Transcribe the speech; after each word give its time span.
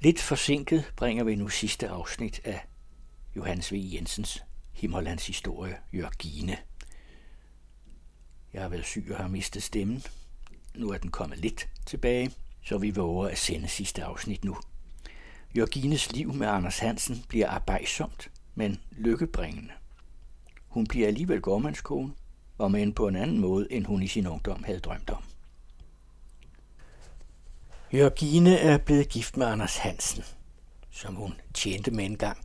Lidt 0.00 0.20
forsinket 0.20 0.92
bringer 0.96 1.24
vi 1.24 1.34
nu 1.34 1.48
sidste 1.48 1.88
afsnit 1.88 2.40
af 2.44 2.66
Johannes 3.36 3.72
V. 3.72 3.76
Jensens 3.76 4.44
Himmerlands 4.72 5.26
historie, 5.26 5.76
Jørgine. 5.92 6.56
Jeg 8.52 8.62
har 8.62 8.68
været 8.68 8.84
syg 8.84 9.06
og 9.10 9.16
har 9.16 9.28
mistet 9.28 9.62
stemmen. 9.62 10.02
Nu 10.74 10.90
er 10.90 10.98
den 10.98 11.10
kommet 11.10 11.38
lidt 11.38 11.68
tilbage, 11.86 12.32
så 12.64 12.78
vi 12.78 12.90
våger 12.90 13.28
at 13.28 13.38
sende 13.38 13.68
sidste 13.68 14.04
afsnit 14.04 14.44
nu. 14.44 14.56
Jørgines 15.56 16.12
liv 16.12 16.34
med 16.34 16.46
Anders 16.46 16.78
Hansen 16.78 17.24
bliver 17.28 17.48
arbejdsomt, 17.48 18.30
men 18.54 18.80
lykkebringende. 18.90 19.72
Hun 20.68 20.86
bliver 20.86 21.06
alligevel 21.06 21.40
gårdmandskone, 21.40 22.12
og 22.58 22.70
men 22.70 22.92
på 22.92 23.08
en 23.08 23.16
anden 23.16 23.38
måde, 23.38 23.72
end 23.72 23.86
hun 23.86 24.02
i 24.02 24.08
sin 24.08 24.26
ungdom 24.26 24.64
havde 24.64 24.80
drømt 24.80 25.10
om. 25.10 25.22
Jørgine 27.92 28.58
er 28.58 28.78
blevet 28.78 29.08
gift 29.08 29.36
med 29.36 29.46
Anders 29.46 29.76
Hansen, 29.76 30.24
som 30.90 31.14
hun 31.14 31.40
tjente 31.54 31.90
med 31.90 32.04
en 32.04 32.16
gang. 32.16 32.38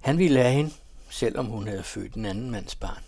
Han 0.00 0.18
ville 0.18 0.40
have 0.40 0.52
hende, 0.52 0.72
selvom 1.10 1.46
hun 1.46 1.66
havde 1.66 1.82
født 1.82 2.14
en 2.14 2.24
anden 2.24 2.50
mands 2.50 2.74
barn. 2.74 3.02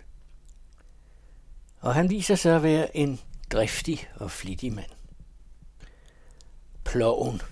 Og 1.81 1.95
han 1.95 2.11
viser 2.11 2.35
sig 2.35 2.57
at 2.57 2.63
være 2.63 2.97
en 2.97 3.21
driftig 3.53 4.09
og 4.15 4.31
flittig 4.31 4.73
mand. 4.73 4.91
Ploven. 6.85 7.43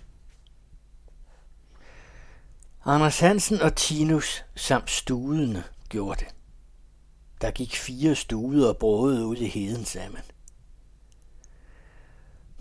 Anders 2.84 3.20
Hansen 3.20 3.60
og 3.60 3.77
Tinus 3.77 4.44
samt 4.55 4.91
studene 4.91 5.64
gjorde 5.88 6.24
det. 6.24 6.34
Der 7.41 7.50
gik 7.50 7.77
fire 7.77 8.14
studer 8.14 8.69
og 8.69 8.77
brød 8.77 9.24
ud 9.24 9.36
i 9.36 9.48
heden, 9.48 9.84
sagde 9.84 10.10
man. 10.10 10.22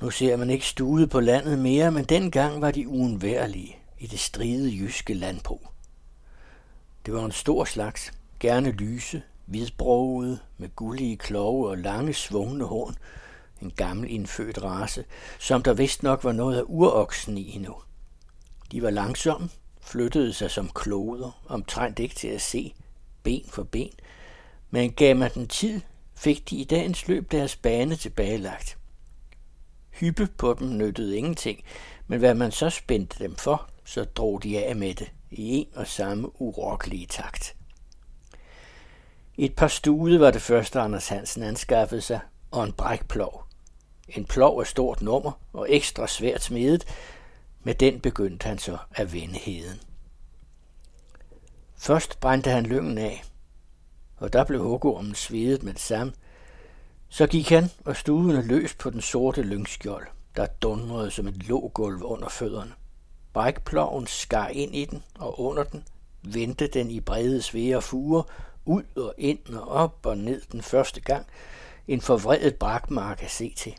Nu 0.03 0.09
ser 0.09 0.35
man 0.35 0.49
ikke 0.49 0.66
stude 0.66 1.07
på 1.07 1.20
landet 1.20 1.59
mere, 1.59 1.91
men 1.91 2.03
dengang 2.03 2.61
var 2.61 2.71
de 2.71 2.88
uundværlige 2.88 3.77
i 3.99 4.07
det 4.07 4.20
stride 4.20 4.77
jyske 4.77 5.13
landbrug. 5.13 5.67
Det 7.05 7.14
var 7.14 7.25
en 7.25 7.31
stor 7.31 7.66
slags, 7.66 8.14
gerne 8.39 8.72
lyse, 8.72 9.22
hvidbrogede, 9.45 10.39
med 10.58 10.69
gullige 10.75 11.17
kloge 11.17 11.69
og 11.69 11.77
lange 11.77 12.14
svungne 12.14 12.66
horn, 12.66 12.95
en 13.61 13.72
gammel 13.72 14.11
indfødt 14.11 14.64
race, 14.64 15.05
som 15.39 15.64
der 15.64 15.73
vist 15.73 16.03
nok 16.03 16.23
var 16.23 16.31
noget 16.31 16.58
af 16.58 16.64
uroksen 16.66 17.38
i 17.38 17.55
endnu. 17.55 17.75
De 18.72 18.81
var 18.81 18.89
langsomme, 18.89 19.49
flyttede 19.81 20.33
sig 20.33 20.52
som 20.52 20.70
kloder, 20.70 21.42
omtrent 21.47 21.99
ikke 21.99 22.16
til 22.16 22.27
at 22.27 22.42
se, 22.42 22.73
ben 23.23 23.45
for 23.49 23.64
ben, 23.64 23.94
men 24.72 24.92
gav 24.92 25.16
man 25.16 25.31
den 25.33 25.47
tid, 25.47 25.81
fik 26.16 26.49
de 26.49 26.55
i 26.55 26.64
dagens 26.64 27.08
løb 27.08 27.31
deres 27.31 27.55
bane 27.55 27.95
tilbagelagt. 27.95 28.77
Hyppe 29.94 30.27
på 30.38 30.55
dem 30.59 30.77
nyttede 30.77 31.17
ingenting, 31.17 31.63
men 32.08 32.19
hvad 32.19 32.33
man 32.33 32.52
så 32.52 32.69
spændte 32.69 33.23
dem 33.23 33.36
for, 33.36 33.69
så 33.86 34.03
drog 34.03 34.44
de 34.44 34.66
af 34.66 34.75
med 34.75 34.94
det 34.94 35.11
i 35.31 35.49
en 35.49 35.67
og 35.75 35.88
samme 35.88 36.41
urokkelige 36.41 37.05
takt. 37.05 37.55
Et 39.38 39.55
par 39.55 39.67
stude 39.67 40.19
var 40.19 40.31
det 40.31 40.41
første, 40.41 40.80
Anders 40.80 41.08
Hansen 41.08 41.44
anskaffede 41.44 42.02
sig, 42.02 42.19
og 42.52 42.64
en 42.64 42.73
brækplov. 42.73 43.44
En 44.08 44.25
plov 44.25 44.59
af 44.59 44.67
stort 44.67 45.02
nummer 45.02 45.31
og 45.53 45.67
ekstra 45.69 46.08
svært 46.08 46.44
smedet, 46.44 46.86
med 47.64 47.75
den 47.75 47.99
begyndte 47.99 48.47
han 48.47 48.58
så 48.58 48.77
at 48.91 49.14
vende 49.14 49.39
heden. 49.39 49.80
Først 51.77 52.19
brændte 52.19 52.49
han 52.49 52.66
lyngen 52.66 52.97
af, 52.97 53.23
og 54.17 54.33
der 54.33 54.44
blev 54.44 54.64
hugormen 54.64 55.16
svedet 55.16 55.64
med 55.64 55.73
det 55.73 55.81
samme. 55.81 56.14
Så 57.14 57.28
gik 57.28 57.50
han 57.50 57.69
og 57.86 57.95
stuede 57.95 58.47
løs 58.47 58.73
på 58.73 58.89
den 58.89 59.02
sorte 59.02 59.42
lyngskjold, 59.42 60.08
der 60.36 60.45
dundrede 60.45 61.11
som 61.11 61.28
et 61.28 61.47
lågulv 61.47 62.03
under 62.03 62.30
fødderne. 62.30 62.72
Brækploven 63.33 64.08
skar 64.08 64.47
ind 64.47 64.75
i 64.75 64.86
den 64.86 65.03
og 65.20 65.39
under 65.39 65.64
den, 65.64 65.83
vendte 66.22 66.67
den 66.67 66.92
i 66.92 67.00
brede 67.00 67.42
svære 67.42 67.81
fuger, 67.81 68.23
ud 68.66 68.83
og 68.95 69.14
ind 69.17 69.55
og 69.55 69.67
op 69.67 70.05
og 70.05 70.17
ned 70.17 70.42
den 70.52 70.61
første 70.61 71.02
gang, 71.02 71.26
en 71.87 72.02
forvredet 72.02 72.55
brakmark 72.55 73.23
at 73.23 73.32
se 73.32 73.54
til. 73.58 73.73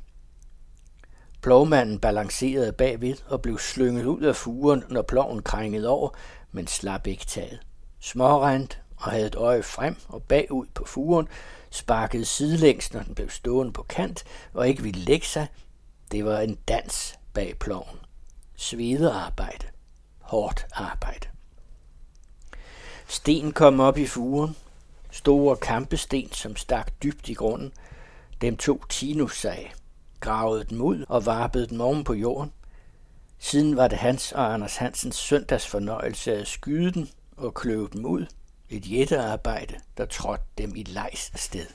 Plovmanden 1.42 1.98
balancerede 1.98 2.72
bagved 2.72 3.16
og 3.26 3.42
blev 3.42 3.58
slynget 3.58 4.04
ud 4.04 4.22
af 4.22 4.37
furen, 4.37 4.84
når 4.91 5.03
ploven 5.03 5.42
krængede 5.42 5.88
over, 5.88 6.10
men 6.53 6.66
slap 6.66 7.06
ikke 7.06 7.26
taget. 7.26 7.60
Smårent 8.00 8.83
og 9.04 9.10
havde 9.10 9.26
et 9.26 9.34
øje 9.34 9.62
frem 9.62 9.97
og 10.09 10.22
bagud 10.22 10.66
på 10.75 10.84
furen, 10.84 11.28
sparkede 11.70 12.25
sidelæns, 12.25 12.92
når 12.92 13.03
den 13.03 13.15
blev 13.15 13.31
stående 13.31 13.72
på 13.72 13.82
kant 13.82 14.25
og 14.53 14.69
ikke 14.69 14.82
ville 14.82 15.00
lægge 15.00 15.26
sig. 15.26 15.47
Det 16.12 16.25
var 16.25 16.38
en 16.41 16.59
dans 16.69 17.19
bag 17.32 17.59
ploven. 17.59 17.98
Svederarbejde. 18.56 19.66
Hårdt 20.20 20.66
arbejde. 20.72 21.26
Sten 23.09 23.53
kom 23.53 23.81
op 23.81 23.98
i 23.98 24.06
furen. 24.06 24.56
Store 25.10 25.56
kampesten, 25.56 26.32
som 26.32 26.56
stak 26.56 27.03
dybt 27.03 27.28
i 27.28 27.34
grunden. 27.34 27.72
Dem 28.41 28.56
tog 28.56 28.88
Tinus 28.88 29.41
sig 29.41 29.72
gravede 30.20 30.64
dem 30.64 30.81
ud 30.81 31.04
og 31.09 31.26
varpede 31.26 31.66
dem 31.66 31.81
oven 31.81 32.04
på 32.04 32.14
jorden. 32.14 32.53
Siden 33.38 33.76
var 33.76 33.88
det 33.88 33.98
hans 33.98 34.32
og 34.32 34.54
Anders 34.54 34.76
Hansens 34.76 35.16
søndags 35.16 35.66
fornøjelse 35.66 36.37
at 36.37 36.47
skyde 36.47 36.93
dem 36.93 37.09
og 37.37 37.54
kløve 37.54 37.88
dem 37.93 38.04
ud. 38.04 38.26
Et 38.74 38.90
jættearbejde, 38.90 39.74
der 39.96 40.04
trådte 40.04 40.44
dem 40.58 40.76
i 40.76 40.82
lejs 40.82 41.32
sted. 41.34 41.66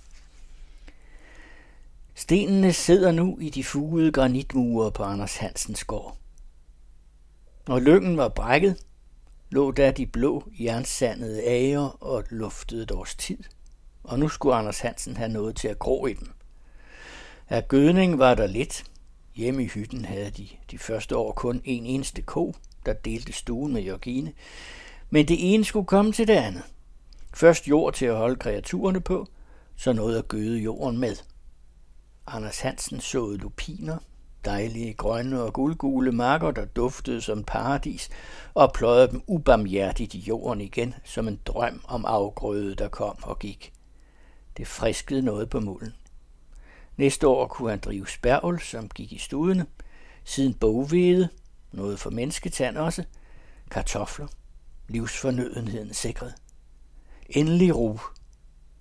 Stenene 2.16 2.74
sidder 2.74 3.12
nu 3.12 3.38
i 3.40 3.50
de 3.50 3.64
fugede 3.64 4.12
granitmure 4.12 4.92
på 4.92 5.04
Anders 5.04 5.38
Hansens 5.38 5.84
gård. 5.84 6.18
Når 7.68 7.80
lyngen 7.80 8.18
var 8.18 8.30
brækket, 8.30 8.84
lå 9.50 9.72
der 9.72 9.92
de 9.92 10.06
blå 10.06 10.50
jernsandede 10.60 11.44
ager 11.44 12.04
og 12.04 12.24
luftede 12.30 12.84
et 12.84 12.92
års 12.92 13.16
tid. 13.16 13.38
Og 14.04 14.20
nu 14.20 14.30
skulle 14.30 14.56
Anders 14.56 14.80
Hansen 14.80 15.18
have 15.18 15.30
noget 15.30 15.56
til 15.56 15.68
at 15.68 15.80
gro 15.80 16.06
i 16.06 16.14
dem. 16.14 16.32
Af 17.50 17.68
gødning 17.68 18.20
var 18.20 18.36
der 18.36 18.48
lidt. 18.48 18.84
Hjemme 19.36 19.64
i 19.64 19.68
hytten 19.68 20.06
havde 20.06 20.30
de 20.30 20.48
de 20.72 20.78
første 20.78 21.18
år 21.18 21.32
kun 21.32 21.62
en 21.64 21.86
eneste 21.86 22.22
ko, 22.22 22.56
der 22.86 22.94
delte 22.94 23.34
stuen 23.34 23.74
med 23.74 23.82
Jørgine. 23.82 24.34
Men 25.10 25.28
det 25.28 25.54
ene 25.54 25.66
skulle 25.66 25.88
komme 25.88 26.12
til 26.12 26.28
det 26.28 26.34
andet. 26.34 26.64
Først 27.34 27.68
jord 27.68 27.94
til 27.94 28.06
at 28.06 28.18
holde 28.18 28.36
kreaturerne 28.36 29.02
på, 29.02 29.28
så 29.76 29.94
noget 29.94 30.18
at 30.18 30.28
gøde 30.28 30.60
jorden 30.60 30.98
med. 30.98 31.16
Anders 32.28 32.60
Hansen 32.60 33.00
såede 33.00 33.38
lupiner, 33.38 33.98
dejlige 34.46 34.94
grønne 34.94 35.42
og 35.42 35.54
guldgule 35.54 36.12
marker, 36.12 36.52
der 36.52 36.66
duftede 36.66 37.22
som 37.22 37.44
paradis, 37.44 38.10
og 38.54 38.74
pløjede 38.74 39.12
dem 39.12 39.24
ubarmhjertigt 39.28 40.14
i 40.14 40.20
jorden 40.20 40.62
igen, 40.62 40.94
som 41.04 41.28
en 41.28 41.40
drøm 41.46 41.82
om 41.88 42.06
afgrøde, 42.06 42.76
der 42.76 42.88
kom 42.88 43.16
og 43.24 43.40
gik. 43.40 43.74
Det 44.58 44.68
friskede 44.68 45.22
noget 45.22 45.50
på 45.50 45.60
mulden. 45.60 45.94
Næste 46.98 47.28
år 47.28 47.48
kunne 47.48 47.70
han 47.70 47.80
drive 47.80 48.08
spærvel, 48.08 48.60
som 48.60 48.90
gik 48.90 49.14
i 49.14 49.18
studene, 49.18 49.66
siden 50.24 50.54
boghvede, 50.54 51.30
noget 51.72 52.00
for 52.00 52.10
mennesketand 52.10 52.78
også, 52.78 53.04
kartofler, 53.72 54.28
livsfornødenheden 54.88 55.94
sikret. 55.94 56.34
Endelig 57.30 57.76
ro, 57.76 58.00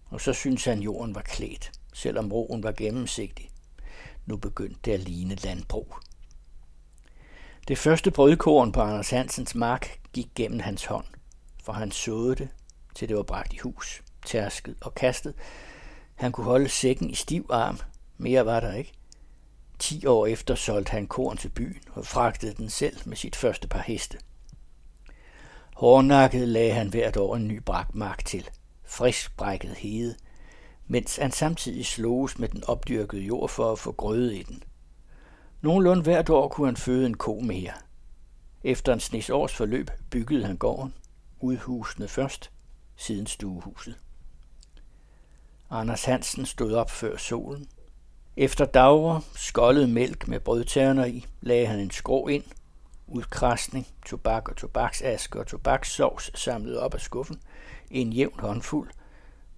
og 0.04 0.20
så 0.20 0.32
synes 0.32 0.64
han, 0.64 0.81
jorden 0.81 1.14
var 1.14 1.20
klædt, 1.20 1.72
selvom 1.92 2.32
roen 2.32 2.62
var 2.62 2.72
gennemsigtig. 2.72 3.50
Nu 4.26 4.36
begyndte 4.36 4.81
det 4.84 4.92
at 4.92 5.00
ligne 5.00 5.34
landbrug. 5.34 5.97
Det 7.69 7.78
første 7.78 8.10
brødkorn 8.10 8.72
på 8.72 8.81
Anders 8.81 9.10
Hansens 9.10 9.54
mark 9.54 10.00
gik 10.12 10.28
gennem 10.34 10.60
hans 10.60 10.84
hånd, 10.84 11.04
for 11.64 11.72
han 11.72 11.91
såede 11.91 12.34
det, 12.37 12.48
til 12.94 13.08
det 13.08 13.16
var 13.16 13.22
bragt 13.22 13.53
i 13.53 13.58
hus, 13.58 14.03
tærsket 14.26 14.76
og 14.81 14.94
kastet. 14.94 15.34
Han 16.14 16.32
kunne 16.32 16.44
holde 16.44 16.69
sækken 16.69 17.10
i 17.10 17.14
stiv 17.14 17.47
arm, 17.50 17.78
mere 18.19 18.47
var 18.47 18.60
der 18.60 18.75
ikke. 18.75 18.92
Ti 19.78 20.06
år 20.06 20.26
efter 20.26 20.54
solgte 20.54 20.91
han 20.91 21.06
korn 21.06 21.37
til 21.37 21.48
byen 21.48 21.82
og 21.92 22.06
fragtede 22.06 22.54
den 22.54 22.70
selv 22.70 22.97
med 23.04 23.16
sit 23.16 23.37
første 23.37 23.69
par 23.69 23.82
heste. 23.82 24.19
Hårdnakket 25.78 26.48
lagde 26.48 26.72
han 26.72 26.88
hvert 26.88 27.16
år 27.16 27.36
en 27.36 27.48
ny 27.48 27.60
brakmark 27.60 28.25
til, 28.25 28.48
frisk 28.84 29.36
brækket 29.36 29.75
hede, 29.75 30.14
mens 30.86 31.16
han 31.16 31.30
samtidig 31.30 31.86
sloges 31.86 32.38
med 32.38 32.48
den 32.48 32.64
opdyrkede 32.64 33.22
jord 33.22 33.48
for 33.48 33.72
at 33.72 33.78
få 33.78 33.92
grøde 33.92 34.38
i 34.38 34.42
den. 34.42 34.62
Nogenlunde 35.60 36.02
hvert 36.02 36.30
år 36.30 36.48
kunne 36.48 36.66
han 36.66 36.76
føde 36.76 37.06
en 37.06 37.16
ko 37.16 37.40
mere. 37.40 37.72
Efter 38.64 38.92
en 38.92 39.00
snes 39.00 39.30
års 39.30 39.54
forløb 39.54 39.90
byggede 40.10 40.44
han 40.44 40.56
gården, 40.56 40.94
udhusene 41.40 42.08
først, 42.08 42.50
siden 42.96 43.26
stuehuset. 43.26 43.98
Anders 45.70 46.04
Hansen 46.04 46.46
stod 46.46 46.72
op 46.72 46.90
før 46.90 47.16
solen, 47.16 47.66
efter 48.36 48.64
dagre, 48.64 49.20
skoldet 49.36 49.88
mælk 49.88 50.28
med 50.28 50.40
brødtærner 50.40 51.04
i, 51.04 51.26
lagde 51.40 51.66
han 51.66 51.81
en 51.81 51.90
skrå 51.90 52.28
ind, 52.28 52.44
udkrasning, 53.08 53.87
tobak 54.06 54.49
og 54.49 54.56
tobaksaske 54.56 55.40
og 55.40 55.46
tobakssovs 55.46 56.40
samlet 56.40 56.78
op 56.78 56.94
af 56.94 57.00
skuffen, 57.00 57.40
en 57.90 58.12
jævn 58.12 58.40
håndfuld, 58.40 58.90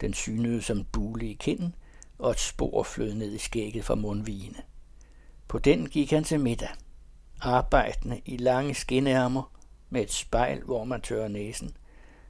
den 0.00 0.14
synede 0.14 0.62
som 0.62 0.84
bule 0.84 1.26
i 1.26 1.34
kinden, 1.34 1.74
og 2.18 2.30
et 2.30 2.40
spor 2.40 2.82
flød 2.82 3.14
ned 3.14 3.32
i 3.32 3.38
skægget 3.38 3.84
fra 3.84 3.94
mundvigene. 3.94 4.58
På 5.48 5.58
den 5.58 5.88
gik 5.88 6.10
han 6.10 6.24
til 6.24 6.40
middag. 6.40 6.68
arbejdende 7.40 8.20
i 8.24 8.36
lange 8.36 8.74
skinærmer 8.74 9.52
med 9.90 10.02
et 10.02 10.12
spejl, 10.12 10.62
hvor 10.62 10.84
man 10.84 11.00
tørrer 11.00 11.28
næsen. 11.28 11.76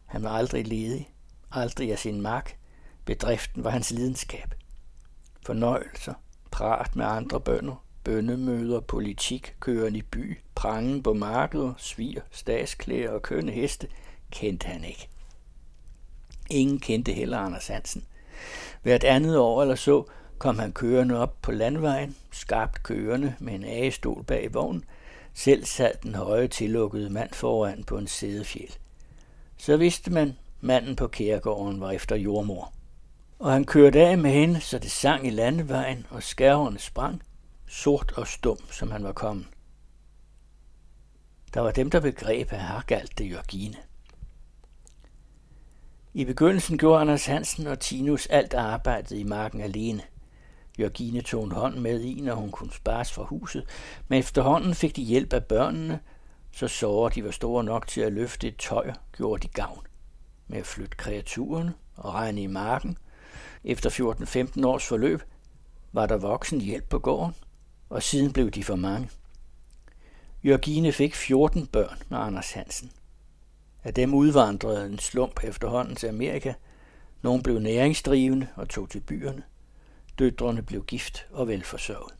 Han 0.06 0.22
var 0.22 0.30
aldrig 0.30 0.66
ledig, 0.66 1.10
aldrig 1.50 1.92
af 1.92 1.98
sin 1.98 2.20
mark. 2.20 2.58
Bedriften 3.04 3.64
var 3.64 3.70
hans 3.70 3.90
lidenskab. 3.90 4.54
Fornøjelser, 5.46 6.14
prat 6.50 6.96
med 6.96 7.06
andre 7.06 7.40
bønder, 7.40 7.84
bønnemøder, 8.04 8.80
politik, 8.80 9.54
køren 9.60 9.96
i 9.96 10.02
by, 10.02 10.38
prangen 10.54 11.02
på 11.02 11.12
markeder, 11.12 11.74
svir, 11.78 12.20
statsklæder 12.30 13.10
og 13.10 13.22
kønne 13.22 13.52
heste, 13.52 13.88
kendte 14.30 14.66
han 14.66 14.84
ikke. 14.84 15.08
Ingen 16.50 16.78
kendte 16.78 17.12
heller 17.12 17.38
Anders 17.38 17.66
Hansen. 17.66 18.04
Hvert 18.82 19.04
andet 19.04 19.38
år 19.38 19.62
eller 19.62 19.74
så 19.74 20.04
kom 20.38 20.58
han 20.58 20.72
kørende 20.72 21.18
op 21.18 21.36
på 21.42 21.52
landvejen, 21.52 22.16
skarpt 22.30 22.82
kørende 22.82 23.34
med 23.38 23.54
en 23.54 23.64
agestol 23.64 24.24
bag 24.24 24.54
vognen. 24.54 24.84
Selv 25.34 25.64
sad 25.64 25.92
den 26.02 26.14
høje 26.14 26.48
tillukkede 26.48 27.10
mand 27.10 27.32
foran 27.32 27.84
på 27.84 27.98
en 27.98 28.06
sædefjæl. 28.06 28.74
Så 29.56 29.76
vidste 29.76 30.10
man, 30.10 30.36
manden 30.60 30.96
på 30.96 31.06
kærgården 31.06 31.80
var 31.80 31.90
efter 31.90 32.16
jordmor. 32.16 32.72
Og 33.38 33.52
han 33.52 33.64
kørte 33.64 34.00
af 34.00 34.18
med 34.18 34.30
hende, 34.30 34.60
så 34.60 34.78
det 34.78 34.90
sang 34.90 35.26
i 35.26 35.30
landevejen, 35.30 36.06
og 36.10 36.22
skærverne 36.22 36.78
sprang, 36.78 37.22
sort 37.70 38.12
og 38.16 38.26
stum, 38.26 38.58
som 38.70 38.90
han 38.90 39.04
var 39.04 39.12
kommet. 39.12 39.46
Der 41.54 41.60
var 41.60 41.70
dem, 41.70 41.90
der 41.90 42.00
begreb, 42.00 42.52
at 42.52 42.60
her 42.60 42.80
galt 42.80 43.18
det 43.18 43.30
Jørgine. 43.30 43.76
I 46.14 46.24
begyndelsen 46.24 46.78
gjorde 46.78 47.00
Anders 47.00 47.26
Hansen 47.26 47.66
og 47.66 47.80
Tinus 47.80 48.26
alt 48.26 48.54
arbejdet 48.54 49.18
i 49.18 49.22
marken 49.22 49.60
alene. 49.60 50.02
Jørgine 50.78 51.22
tog 51.22 51.44
en 51.44 51.52
hånd 51.52 51.78
med 51.78 52.00
i, 52.00 52.20
når 52.20 52.34
hun 52.34 52.50
kunne 52.50 52.72
spares 52.72 53.12
fra 53.12 53.24
huset, 53.24 53.64
men 54.08 54.18
efterhånden 54.18 54.74
fik 54.74 54.96
de 54.96 55.02
hjælp 55.02 55.32
af 55.32 55.44
børnene, 55.44 56.00
så 56.52 56.68
sårer 56.68 57.08
de 57.08 57.24
var 57.24 57.30
store 57.30 57.64
nok 57.64 57.86
til 57.86 58.00
at 58.00 58.12
løfte 58.12 58.48
et 58.48 58.56
tøj, 58.56 58.92
gjorde 59.16 59.42
de 59.42 59.48
gavn. 59.48 59.86
Med 60.46 60.58
at 60.58 60.66
flytte 60.66 60.96
kreaturen 60.96 61.70
og 61.96 62.14
regne 62.14 62.42
i 62.42 62.46
marken. 62.46 62.98
Efter 63.64 63.90
14-15 63.90 64.66
års 64.66 64.86
forløb 64.86 65.22
var 65.92 66.06
der 66.06 66.16
voksen 66.16 66.60
hjælp 66.60 66.88
på 66.88 66.98
gården, 66.98 67.34
og 67.90 68.02
siden 68.02 68.32
blev 68.32 68.50
de 68.50 68.64
for 68.64 68.76
mange. 68.76 69.10
Jørgine 70.44 70.92
fik 70.92 71.14
14 71.14 71.66
børn 71.66 71.98
med 72.08 72.18
Anders 72.18 72.52
Hansen. 72.52 72.92
Af 73.84 73.94
dem 73.94 74.14
udvandrede 74.14 74.86
en 74.86 74.98
slump 74.98 75.44
efterhånden 75.44 75.96
til 75.96 76.06
Amerika. 76.06 76.52
Nogle 77.22 77.42
blev 77.42 77.58
næringsdrivende 77.58 78.46
og 78.56 78.68
tog 78.68 78.90
til 78.90 79.00
byerne. 79.00 79.42
Døtrene 80.18 80.62
blev 80.62 80.84
gift 80.84 81.26
og 81.30 81.48
velforsørget. 81.48 82.14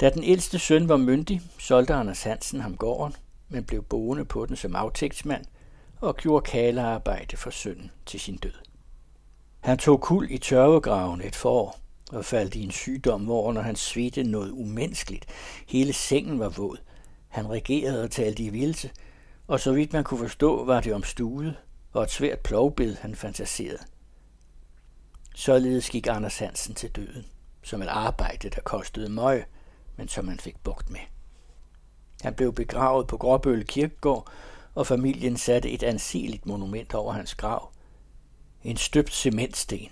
Da 0.00 0.10
den 0.10 0.24
ældste 0.24 0.58
søn 0.58 0.88
var 0.88 0.96
myndig, 0.96 1.42
solgte 1.58 1.94
Anders 1.94 2.22
Hansen 2.22 2.60
ham 2.60 2.76
gården, 2.76 3.16
men 3.48 3.64
blev 3.64 3.82
boende 3.82 4.24
på 4.24 4.46
den 4.46 4.56
som 4.56 4.76
aftægtsmand 4.76 5.44
og 6.00 6.16
gjorde 6.16 6.44
kalearbejde 6.44 7.36
for 7.36 7.50
sønnen 7.50 7.90
til 8.06 8.20
sin 8.20 8.36
død. 8.36 8.54
Han 9.60 9.78
tog 9.78 10.00
kul 10.00 10.30
i 10.30 10.38
tørvegraven 10.38 11.20
et 11.20 11.36
forår 11.36 11.80
og 12.12 12.24
faldt 12.24 12.54
i 12.54 12.62
en 12.62 12.70
sygdom, 12.70 13.24
hvor 13.24 13.52
når 13.52 13.60
han 13.60 13.76
svedte 13.76 14.22
noget 14.22 14.50
umenneskeligt. 14.50 15.26
Hele 15.66 15.92
sengen 15.92 16.38
var 16.38 16.48
våd. 16.48 16.76
Han 17.28 17.50
regerede 17.50 18.02
og 18.02 18.10
talte 18.10 18.42
i 18.42 18.48
vildse, 18.48 18.90
og 19.46 19.60
så 19.60 19.72
vidt 19.72 19.92
man 19.92 20.04
kunne 20.04 20.20
forstå, 20.20 20.64
var 20.64 20.80
det 20.80 20.94
om 20.94 21.02
stude 21.02 21.56
og 21.92 22.02
et 22.02 22.10
svært 22.10 22.38
plovbed, 22.38 22.96
han 22.96 23.14
fantaserede. 23.14 23.82
Således 25.34 25.90
gik 25.90 26.06
Anders 26.06 26.38
Hansen 26.38 26.74
til 26.74 26.90
døden, 26.90 27.26
som 27.62 27.82
et 27.82 27.88
arbejde, 27.88 28.50
der 28.50 28.60
kostede 28.60 29.08
møg, 29.08 29.44
men 29.96 30.08
som 30.08 30.28
han 30.28 30.38
fik 30.38 30.56
bugt 30.64 30.90
med. 30.90 31.00
Han 32.22 32.34
blev 32.34 32.52
begravet 32.52 33.06
på 33.06 33.16
Gråbøl 33.16 33.66
Kirkegård, 33.66 34.30
og 34.74 34.86
familien 34.86 35.36
satte 35.36 35.70
et 35.70 35.82
anseligt 35.82 36.46
monument 36.46 36.94
over 36.94 37.12
hans 37.12 37.34
grav. 37.34 37.72
En 38.64 38.76
støbt 38.76 39.14
cementsten. 39.14 39.88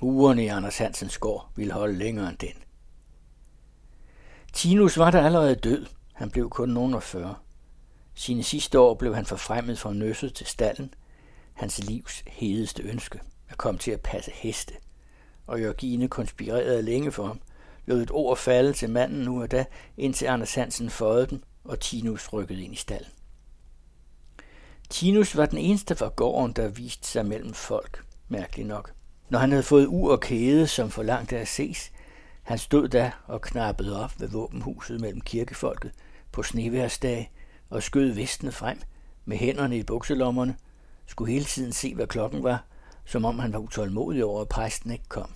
Murerne 0.00 0.44
i 0.44 0.46
Anders 0.46 0.78
Hansens 0.78 1.18
gård 1.18 1.50
ville 1.56 1.72
holde 1.72 1.98
længere 1.98 2.28
end 2.28 2.38
den. 2.38 2.54
Tinus 4.52 4.98
var 4.98 5.10
der 5.10 5.22
allerede 5.22 5.54
død. 5.54 5.86
Han 6.12 6.30
blev 6.30 6.50
kun 6.50 6.68
nogen 6.68 6.94
og 6.94 7.02
40. 7.02 7.34
Sine 8.14 8.42
sidste 8.42 8.78
år 8.78 8.94
blev 8.94 9.14
han 9.14 9.26
forfremmet 9.26 9.78
fra 9.78 9.92
nøsset 9.92 10.34
til 10.34 10.46
stallen. 10.46 10.94
Hans 11.54 11.84
livs 11.84 12.24
hedeste 12.26 12.82
ønske 12.82 13.20
at 13.48 13.58
komme 13.58 13.78
til 13.78 13.90
at 13.90 14.00
passe 14.00 14.30
heste. 14.34 14.74
Og 15.46 15.60
Jørgine 15.60 16.08
konspirerede 16.08 16.82
længe 16.82 17.12
for 17.12 17.26
ham, 17.26 17.40
lod 17.86 18.02
et 18.02 18.10
ord 18.10 18.36
falde 18.36 18.72
til 18.72 18.90
manden 18.90 19.22
nu 19.22 19.42
og 19.42 19.50
da, 19.50 19.64
indtil 19.96 20.26
Anders 20.26 20.54
Hansen 20.54 20.90
føjede 20.90 21.26
den, 21.26 21.44
og 21.64 21.80
Tinus 21.80 22.32
rykkede 22.32 22.62
ind 22.62 22.72
i 22.72 22.76
stallen. 22.76 23.12
Tinus 24.90 25.36
var 25.36 25.46
den 25.46 25.58
eneste 25.58 25.96
fra 25.96 26.08
gården, 26.08 26.52
der 26.52 26.68
viste 26.68 27.08
sig 27.08 27.26
mellem 27.26 27.54
folk, 27.54 28.04
mærkeligt 28.28 28.68
nok. 28.68 28.97
Når 29.30 29.38
han 29.38 29.50
havde 29.50 29.62
fået 29.62 29.86
ur 29.86 30.12
og 30.12 30.20
kæde, 30.20 30.66
som 30.66 30.90
forlangte 30.90 31.38
at 31.38 31.48
ses, 31.48 31.92
han 32.42 32.58
stod 32.58 32.88
da 32.88 33.12
og 33.26 33.40
knappede 33.40 34.04
op 34.04 34.12
ved 34.18 34.28
våbenhuset 34.28 35.00
mellem 35.00 35.20
kirkefolket 35.20 35.92
på 36.32 36.42
sneværsdag 36.42 37.32
og 37.70 37.82
skød 37.82 38.10
vestene 38.12 38.52
frem 38.52 38.80
med 39.24 39.36
hænderne 39.36 39.78
i 39.78 39.82
bukselommerne, 39.82 40.56
skulle 41.06 41.32
hele 41.32 41.44
tiden 41.44 41.72
se, 41.72 41.94
hvad 41.94 42.06
klokken 42.06 42.42
var, 42.42 42.64
som 43.04 43.24
om 43.24 43.38
han 43.38 43.52
var 43.52 43.58
utålmodig 43.58 44.24
over, 44.24 44.40
at 44.40 44.48
præsten 44.48 44.90
ikke 44.90 45.08
kom. 45.08 45.30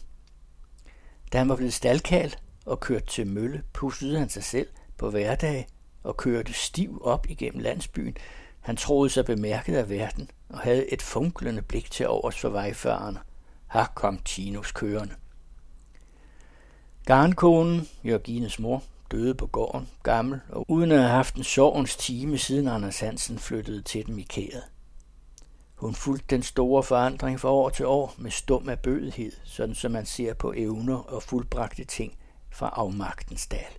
Da 1.32 1.38
han 1.38 1.48
var 1.48 1.56
blevet 1.56 1.74
staldkald 1.74 2.32
og 2.66 2.80
kørt 2.80 3.04
til 3.04 3.26
mølle, 3.26 3.62
pussede 3.72 4.18
han 4.18 4.28
sig 4.28 4.44
selv 4.44 4.68
på 4.98 5.10
hverdag 5.10 5.66
og 6.02 6.16
kørte 6.16 6.52
stiv 6.52 7.02
op 7.04 7.26
igennem 7.30 7.62
landsbyen. 7.62 8.16
Han 8.60 8.76
troede 8.76 9.10
sig 9.10 9.24
bemærket 9.24 9.76
af 9.76 9.90
verden 9.90 10.30
og 10.48 10.58
havde 10.58 10.92
et 10.92 11.02
funklende 11.02 11.62
blik 11.62 11.90
til 11.90 12.08
overs 12.08 12.40
for 12.40 12.48
vejførerne. 12.48 13.18
Her 13.72 13.84
kom 13.94 14.18
Tinus 14.18 14.72
kørende. 14.72 15.14
Garnkonen, 17.06 17.88
Jørgines 18.04 18.58
mor, 18.58 18.82
døde 19.10 19.34
på 19.34 19.46
gården, 19.46 19.88
gammel, 20.02 20.40
og 20.48 20.70
uden 20.70 20.92
at 20.92 20.98
have 20.98 21.10
haft 21.10 21.34
en 21.34 21.44
sorgens 21.44 21.96
time, 21.96 22.38
siden 22.38 22.68
Anders 22.68 23.00
Hansen 23.00 23.38
flyttede 23.38 23.82
til 23.82 24.06
dem 24.06 24.18
i 24.18 24.22
kæret. 24.22 24.62
Hun 25.74 25.94
fulgte 25.94 26.26
den 26.28 26.42
store 26.42 26.82
forandring 26.82 27.40
fra 27.40 27.48
år 27.48 27.70
til 27.70 27.86
år 27.86 28.14
med 28.18 28.30
stum 28.30 28.68
af 28.68 28.78
bødighed, 28.78 29.32
sådan 29.44 29.74
som 29.74 29.92
man 29.92 30.06
ser 30.06 30.34
på 30.34 30.52
evner 30.56 30.96
og 30.96 31.22
fuldbragte 31.22 31.84
ting 31.84 32.16
fra 32.50 32.72
afmagtens 32.76 33.46
dal. 33.46 33.72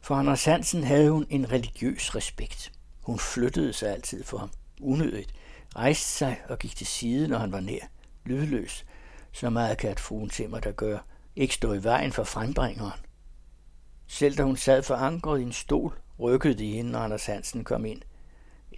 For 0.00 0.14
Anders 0.14 0.44
Hansen 0.44 0.84
havde 0.84 1.10
hun 1.10 1.26
en 1.30 1.52
religiøs 1.52 2.16
respekt. 2.16 2.72
Hun 3.02 3.18
flyttede 3.18 3.72
sig 3.72 3.90
altid 3.90 4.24
for 4.24 4.38
ham, 4.38 4.50
unødigt, 4.80 5.34
rejste 5.76 6.08
sig 6.08 6.40
og 6.48 6.58
gik 6.58 6.76
til 6.76 6.86
side, 6.86 7.28
når 7.28 7.38
han 7.38 7.52
var 7.52 7.60
nær, 7.60 7.86
lydløs, 8.24 8.86
så 9.32 9.50
meget 9.50 9.78
kan 9.78 9.90
et 9.92 10.00
fruen 10.00 10.28
til 10.28 10.50
der 10.50 10.72
gør, 10.72 10.98
ikke 11.36 11.54
stå 11.54 11.72
i 11.72 11.84
vejen 11.84 12.12
for 12.12 12.24
frembringeren. 12.24 13.00
Selv 14.06 14.36
da 14.36 14.42
hun 14.42 14.56
sad 14.56 14.82
forankret 14.82 15.40
i 15.40 15.42
en 15.42 15.52
stol, 15.52 15.98
rykkede 16.20 16.54
de 16.54 16.72
hende, 16.72 16.90
når 16.90 16.98
Anders 16.98 17.26
Hansen 17.26 17.64
kom 17.64 17.84
ind. 17.84 18.02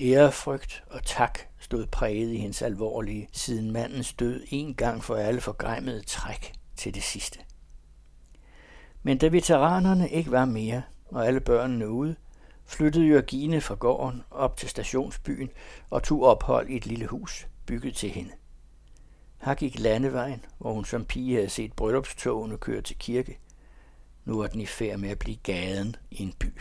Ærefrygt 0.01 0.85
og 0.87 1.05
tak 1.05 1.39
stod 1.59 1.87
præget 1.87 2.33
i 2.33 2.37
hendes 2.37 2.63
alvorlige, 2.63 3.29
siden 3.33 3.71
mandens 3.71 4.13
død 4.13 4.43
en 4.49 4.75
gang 4.75 5.05
for 5.05 5.17
alle 5.17 5.41
forgremmede 5.41 6.03
træk 6.03 6.53
til 6.77 6.95
det 6.95 7.03
sidste. 7.03 7.39
Men 9.03 9.19
da 9.19 9.27
veteranerne 9.27 10.11
ikke 10.11 10.31
var 10.31 10.45
mere, 10.45 10.83
og 11.05 11.27
alle 11.27 11.41
børnene 11.41 11.91
ude, 11.91 12.17
flyttede 12.67 13.07
Jørgine 13.07 13.61
fra 13.61 13.75
gården 13.75 14.23
op 14.31 14.57
til 14.57 14.69
stationsbyen 14.69 15.51
og 15.91 16.03
tog 16.03 16.23
ophold 16.23 16.69
i 16.69 16.77
et 16.77 16.87
lille 16.87 17.07
hus, 17.07 17.47
bygget 17.67 17.97
til 17.97 18.11
hende. 18.11 18.33
Her 19.43 19.55
gik 19.55 19.79
landevejen, 19.79 20.45
hvor 20.59 20.73
hun 20.73 20.85
som 20.85 21.05
pige 21.05 21.35
havde 21.35 21.49
set 21.49 21.73
bryllupstogene 21.73 22.59
køre 22.59 22.83
til 22.83 22.99
kirke. 22.99 23.39
Nu 24.25 24.39
var 24.39 24.47
den 24.47 24.61
i 24.61 24.67
færd 24.67 24.99
med 24.99 25.11
at 25.11 25.19
blive 25.19 25.37
gaden 25.37 25.97
i 26.11 26.23
en 26.23 26.33
by. 26.33 26.61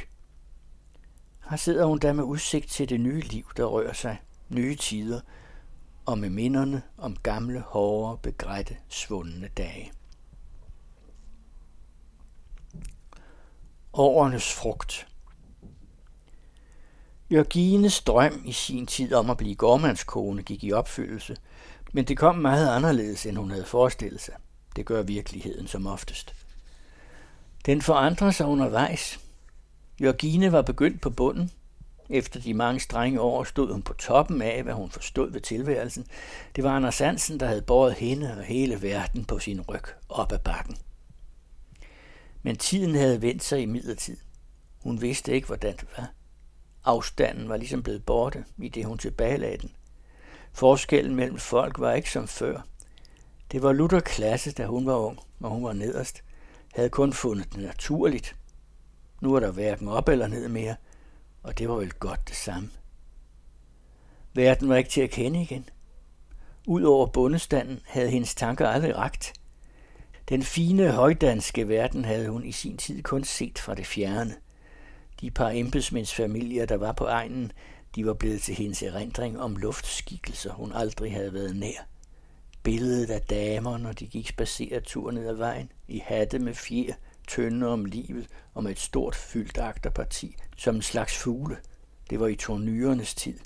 Her 1.49 1.57
sidder 1.57 1.85
hun 1.85 1.99
der 1.99 2.13
med 2.13 2.23
udsigt 2.23 2.69
til 2.69 2.89
det 2.89 2.99
nye 2.99 3.21
liv, 3.21 3.45
der 3.57 3.65
rører 3.65 3.93
sig, 3.93 4.21
nye 4.49 4.75
tider, 4.75 5.21
og 6.05 6.17
med 6.17 6.29
minderne 6.29 6.81
om 6.97 7.15
gamle, 7.15 7.59
hårde, 7.59 8.17
begrætte, 8.17 8.77
svundne 8.89 9.47
dage. 9.47 9.91
Årenes 13.93 14.53
frugt 14.53 15.07
Jørgines 17.31 18.01
drøm 18.01 18.41
i 18.45 18.51
sin 18.51 18.87
tid 18.87 19.13
om 19.13 19.29
at 19.29 19.37
blive 19.37 19.55
gårdmandskone 19.55 20.43
gik 20.43 20.63
i 20.63 20.71
opfyldelse, 20.71 21.37
men 21.91 22.05
det 22.05 22.17
kom 22.17 22.35
meget 22.35 22.75
anderledes, 22.75 23.25
end 23.25 23.37
hun 23.37 23.51
havde 23.51 23.65
forestillet 23.65 24.21
sig. 24.21 24.33
Det 24.75 24.85
gør 24.85 25.01
virkeligheden 25.01 25.67
som 25.67 25.87
oftest. 25.87 26.35
Den 27.65 27.81
forandrer 27.81 28.31
sig 28.31 28.45
undervejs. 28.45 29.19
Jørgine 30.01 30.51
var 30.51 30.61
begyndt 30.61 31.01
på 31.01 31.09
bunden. 31.09 31.51
Efter 32.09 32.39
de 32.39 32.53
mange 32.53 32.79
strenge 32.79 33.21
år 33.21 33.43
stod 33.43 33.71
hun 33.71 33.81
på 33.81 33.93
toppen 33.93 34.41
af, 34.41 34.63
hvad 34.63 34.73
hun 34.73 34.91
forstod 34.91 35.31
ved 35.31 35.41
tilværelsen. 35.41 36.07
Det 36.55 36.63
var 36.63 36.75
Anders 36.75 36.99
Hansen, 36.99 37.39
der 37.39 37.45
havde 37.45 37.61
båret 37.61 37.93
hende 37.93 38.35
og 38.37 38.43
hele 38.43 38.81
verden 38.81 39.25
på 39.25 39.39
sin 39.39 39.61
ryg 39.61 39.83
op 40.09 40.31
ad 40.31 40.39
bakken. 40.39 40.77
Men 42.43 42.57
tiden 42.57 42.95
havde 42.95 43.21
vendt 43.21 43.43
sig 43.43 43.61
i 43.61 43.65
midlertid. 43.65 44.17
Hun 44.83 45.01
vidste 45.01 45.33
ikke, 45.33 45.47
hvordan 45.47 45.75
det 45.75 45.87
var. 45.97 46.11
Afstanden 46.83 47.49
var 47.49 47.57
ligesom 47.57 47.83
blevet 47.83 48.05
borte, 48.05 48.45
i 48.57 48.69
det 48.69 48.85
hun 48.85 48.97
tilbagelagde 48.97 49.57
den. 49.57 49.71
Forskellen 50.53 51.15
mellem 51.15 51.37
folk 51.37 51.79
var 51.79 51.93
ikke 51.93 52.11
som 52.11 52.27
før. 52.27 52.61
Det 53.51 53.61
var 53.61 53.71
Luther 53.71 53.99
klasse, 53.99 54.51
da 54.51 54.65
hun 54.65 54.85
var 54.85 54.95
ung, 54.95 55.19
og 55.39 55.49
hun 55.49 55.63
var 55.63 55.73
nederst. 55.73 56.23
Havde 56.73 56.89
kun 56.89 57.13
fundet 57.13 57.53
det 57.53 57.63
naturligt. 57.63 58.35
Nu 59.21 59.35
er 59.35 59.39
der 59.39 59.51
hverken 59.51 59.87
op 59.87 60.09
eller 60.09 60.27
ned 60.27 60.47
mere, 60.47 60.75
og 61.43 61.57
det 61.57 61.69
var 61.69 61.75
vel 61.75 61.91
godt 61.91 62.27
det 62.27 62.35
samme. 62.35 62.69
Verden 64.33 64.69
var 64.69 64.75
ikke 64.75 64.89
til 64.89 65.01
at 65.01 65.09
kende 65.09 65.41
igen. 65.41 65.69
Udover 66.67 67.07
bundestanden 67.07 67.79
havde 67.85 68.09
hendes 68.09 68.35
tanker 68.35 68.67
aldrig 68.67 68.95
ragt. 68.95 69.33
Den 70.29 70.43
fine 70.43 70.91
højdanske 70.91 71.67
verden 71.67 72.05
havde 72.05 72.29
hun 72.29 72.45
i 72.45 72.51
sin 72.51 72.77
tid 72.77 73.03
kun 73.03 73.23
set 73.23 73.59
fra 73.59 73.75
det 73.75 73.85
fjerne. 73.85 74.35
De 75.21 75.31
par 75.31 75.49
embedsmænds 75.49 76.13
familier, 76.13 76.65
der 76.65 76.77
var 76.77 76.91
på 76.91 77.05
egnen, 77.05 77.51
de 77.95 78.05
var 78.05 78.13
blevet 78.13 78.41
til 78.41 78.55
hendes 78.55 78.83
erindring 78.83 79.39
om 79.39 79.55
luftskikkelser, 79.55 80.53
hun 80.53 80.71
aldrig 80.73 81.13
havde 81.13 81.33
været 81.33 81.55
nær. 81.55 81.87
Billedet 82.63 83.09
af 83.09 83.21
damer, 83.21 83.77
når 83.77 83.93
de 83.93 84.07
gik 84.07 84.27
spaceretur 84.27 85.11
ned 85.11 85.27
ad 85.27 85.35
vejen, 85.35 85.71
i 85.87 86.01
hatte 86.05 86.39
med 86.39 86.53
fjer, 86.53 86.93
tynde 87.27 87.67
om 87.67 87.85
livet 87.85 88.27
og 88.53 88.63
med 88.63 88.71
et 88.71 88.79
stort 88.79 89.15
fyldt 89.15 89.57
agterparti, 89.57 90.35
som 90.57 90.75
en 90.75 90.81
slags 90.81 91.17
fugle. 91.17 91.57
Det 92.09 92.19
var 92.19 92.27
i 92.27 92.35
tornyrernes 92.35 93.15
tid, 93.15 93.39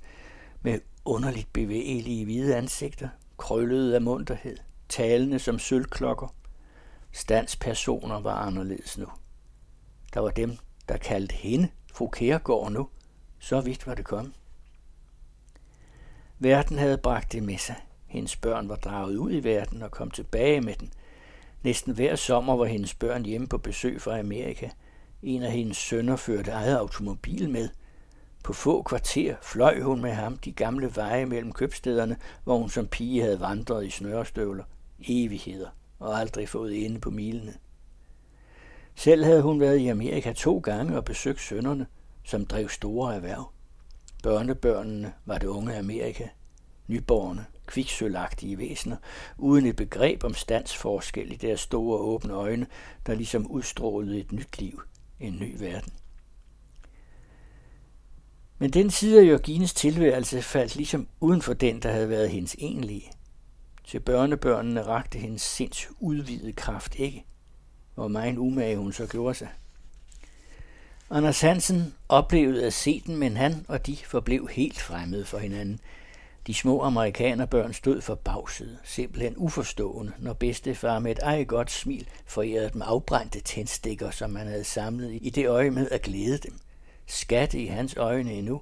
med 0.62 0.80
underligt 1.06 1.54
bevægelige 1.54 2.25
hvide 2.25 2.56
ansigter, 2.56 3.10
krøllede 3.38 3.96
af 3.96 4.02
munterhed, 4.02 4.58
talende 4.90 5.40
som 5.40 5.60
sølvklokker. 5.60 6.36
Standspersoner 7.12 8.20
var 8.20 8.36
anderledes 8.36 8.98
nu. 8.98 9.08
Der 10.14 10.20
var 10.20 10.30
dem, 10.30 10.58
der 10.90 10.98
kaldte 10.98 11.36
hende 11.36 11.70
fru 11.94 12.08
Kærgaard 12.08 12.72
nu. 12.72 12.90
Så 13.46 13.62
vidt 13.62 13.88
var 13.88 13.96
det 13.96 14.06
kommet. 14.06 14.34
Verden 16.40 16.78
havde 16.78 16.98
bragt 16.98 17.32
det 17.32 17.44
med 17.44 17.58
sig. 17.58 17.75
Hendes 18.06 18.36
børn 18.36 18.70
var 18.70 18.75
draget 18.75 19.16
ud 19.16 19.32
i 19.32 19.44
verden 19.44 19.82
og 19.82 19.92
kom 19.92 20.12
tilbage 20.12 20.62
med 20.62 20.75
den. 20.75 20.94
Næsten 21.64 21.94
hver 21.94 22.16
sommer 22.16 22.56
var 22.56 22.66
hendes 22.66 22.94
børn 22.94 23.25
hjemme 23.25 23.48
på 23.48 23.58
besøg 23.58 24.02
fra 24.02 24.20
Amerika. 24.20 24.70
En 25.24 25.44
af 25.44 25.52
hendes 25.52 25.78
sønner 25.78 26.16
førte 26.16 26.52
eget 26.52 26.78
automobil 26.78 27.50
med. 27.50 27.70
På 28.44 28.54
få 28.54 28.82
kvarter 28.82 29.36
fløj 29.42 29.82
hun 29.82 30.02
med 30.02 30.12
ham 30.12 30.38
de 30.38 30.52
gamle 30.52 30.96
veje 30.96 31.25
mellem 31.25 31.52
købstederne, 31.52 32.18
hvor 32.44 32.58
hun 32.58 32.70
som 32.70 32.88
pige 32.88 33.22
havde 33.22 33.40
vandret 33.40 33.86
i 33.86 33.90
snørestøvler. 33.90 34.64
Evigheder 35.08 35.70
og 36.00 36.20
aldrig 36.20 36.50
fået 36.50 36.86
ende 36.86 37.00
på 37.00 37.10
milene. 37.10 37.54
Selv 38.96 39.24
havde 39.24 39.42
hun 39.42 39.60
været 39.60 39.78
i 39.78 39.88
Amerika 39.88 40.34
to 40.34 40.60
gange 40.60 40.98
og 40.98 41.06
besøgt 41.06 41.42
sønnerne, 41.42 41.86
som 42.25 42.46
drev 42.46 42.70
store 42.70 43.15
erhverv. 43.15 43.51
Børnebørnene 44.24 45.13
var 45.25 45.38
det 45.38 45.48
unge 45.48 45.77
Amerika, 45.77 46.27
nyborgerne, 46.88 47.46
kviksølagtige 47.65 48.58
væsener, 48.58 48.98
uden 49.38 49.65
et 49.65 49.75
begreb 49.75 50.24
om 50.24 50.34
standsforskel 50.34 51.32
i 51.32 51.36
deres 51.36 51.60
store 51.60 51.98
åbne 51.98 52.34
øjne, 52.34 52.67
der 53.05 53.15
ligesom 53.15 53.51
udstrålede 53.51 54.20
et 54.20 54.32
nyt 54.32 54.60
liv, 54.60 54.82
en 55.20 55.38
ny 55.39 55.55
verden. 55.60 55.94
Men 58.58 58.70
den 58.70 58.89
side 58.89 59.20
af 59.20 59.25
Jørgines 59.25 59.74
tilværelse 59.74 60.41
faldt 60.41 60.75
ligesom 60.75 61.08
uden 61.20 61.41
for 61.41 61.53
den, 61.53 61.82
der 61.82 61.91
havde 61.91 62.10
været 62.10 62.29
hendes 62.29 62.55
egentlige. 62.60 63.12
Til 63.88 64.00
børnebørnene 64.00 64.82
rakte 64.82 65.20
hendes 65.20 65.41
sinds 65.41 65.88
udvidede 66.00 66.53
kraft 66.53 66.96
ikke. 66.96 67.25
Hvor 67.96 68.08
meget 68.08 68.38
umage 68.38 68.77
hun 68.77 68.94
så 68.94 69.08
gjorde 69.08 69.34
sig. 69.36 69.50
Anders 71.10 71.42
Hansen 71.42 71.94
oplevede 72.10 72.66
at 72.66 72.74
se 72.74 73.04
den, 73.06 73.18
men 73.18 73.38
han 73.38 73.66
og 73.68 73.86
de 73.88 73.98
forblev 74.06 74.48
helt 74.48 74.82
fremmede 74.82 75.26
for 75.26 75.38
hinanden. 75.38 75.80
De 76.48 76.54
små 76.54 76.82
amerikanerbørn 76.82 77.74
stod 77.74 78.02
for 78.02 78.16
bagset, 78.16 78.80
simpelthen 78.84 79.34
uforstående, 79.38 80.14
når 80.20 80.34
bedstefar 80.34 81.00
med 81.00 81.12
et 81.12 81.20
ej 81.20 81.44
godt 81.44 81.72
smil 81.72 82.08
forærede 82.26 82.70
dem 82.74 82.82
afbrændte 82.82 83.40
tændstikker, 83.40 84.12
som 84.12 84.30
man 84.30 84.48
havde 84.48 84.64
samlet 84.64 85.20
i 85.22 85.30
det 85.30 85.48
øje 85.48 85.72
med 85.72 85.90
at 85.92 86.02
glæde 86.02 86.38
dem. 86.38 86.60
Skatte 87.06 87.60
i 87.60 87.66
hans 87.66 87.98
øjne 87.98 88.34
endnu, 88.34 88.62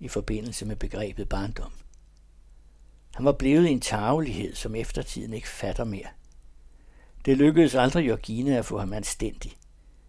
i 0.00 0.08
forbindelse 0.08 0.66
med 0.66 0.76
begrebet 0.76 1.28
barndom. 1.28 1.72
Han 3.14 3.24
var 3.24 3.32
blevet 3.32 3.70
en 3.70 3.80
tagelighed, 3.80 4.54
som 4.54 4.74
eftertiden 4.74 5.32
ikke 5.32 5.48
fatter 5.48 5.84
mere. 5.84 6.08
Det 7.24 7.36
lykkedes 7.36 7.74
aldrig 7.74 8.04
Georgine 8.04 8.58
at 8.58 8.64
få 8.64 8.78
ham 8.78 8.92
anstændig. 8.92 9.52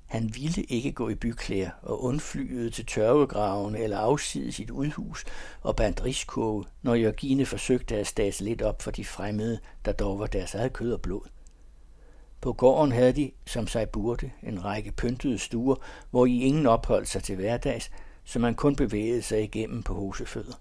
Han 0.08 0.36
ville 0.36 0.64
ikke 0.64 0.92
gå 0.92 1.10
i 1.10 1.16
byklæder 1.16 1.70
og 1.82 2.04
undflyede 2.04 2.70
til 2.70 2.86
tørvegraven 2.86 3.76
eller 3.76 3.98
afside 3.98 4.52
sit 4.52 4.70
udhus 4.70 5.26
og 5.62 5.76
bandt 5.76 6.06
riskurve, 6.06 6.66
når 6.82 6.96
Jørgine 6.96 7.46
forsøgte 7.46 7.96
at 7.96 8.08
stase 8.08 8.44
lidt 8.44 8.62
op 8.62 8.82
for 8.82 8.92
de 8.92 9.06
fremmede, 9.06 9.60
der 9.86 9.92
dog 9.92 10.20
var 10.20 10.28
deres 10.28 10.56
eget 10.56 10.74
kød 10.74 10.94
og 10.94 11.02
blod. 11.02 11.22
På 12.42 12.54
gården 12.54 12.92
havde 12.92 13.14
de, 13.14 13.32
som 13.46 13.68
sig 13.68 13.90
burde, 13.90 14.32
en 14.44 14.66
række 14.66 14.92
pyntede 14.92 15.38
stuer, 15.38 15.76
hvor 16.12 16.26
I 16.26 16.40
ingen 16.40 16.66
opholdt 16.66 17.08
sig 17.08 17.24
til 17.24 17.36
hverdags, 17.36 17.92
så 18.24 18.40
man 18.40 18.56
kun 18.56 18.76
bevægede 18.76 19.22
sig 19.22 19.44
igennem 19.44 19.84
på 19.84 19.94
hosefødder. 19.94 20.54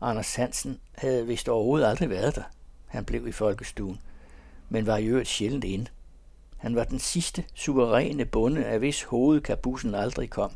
Anders 0.00 0.34
Hansen 0.34 0.78
havde 0.94 1.26
vist 1.26 1.48
overhovedet 1.48 1.86
aldrig 1.86 2.10
været 2.10 2.36
der. 2.36 2.42
Han 2.86 3.04
blev 3.04 3.28
i 3.28 3.32
folkestuen, 3.32 4.00
men 4.68 4.86
var 4.86 4.96
i 4.96 5.06
øvrigt 5.06 5.28
sjældent 5.28 5.64
inde. 5.64 5.86
Han 6.60 6.76
var 6.76 6.84
den 6.84 6.98
sidste 6.98 7.44
suveræne 7.54 8.24
bonde, 8.24 8.64
af 8.64 8.78
hvis 8.78 9.02
hoved 9.02 9.40
kabussen 9.40 9.94
aldrig 9.94 10.30
kom, 10.30 10.52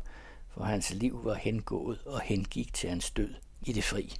for 0.49 0.63
hans 0.63 0.93
liv 0.93 1.21
var 1.23 1.33
hengået 1.33 1.99
og 2.05 2.21
hengik 2.21 2.73
til 2.73 2.89
hans 2.89 3.11
død 3.11 3.33
i 3.61 3.73
det 3.73 3.83
fri. 3.83 4.15